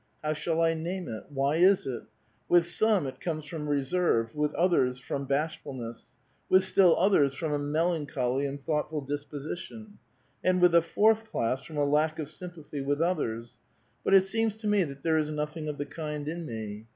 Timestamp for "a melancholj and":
7.53-8.59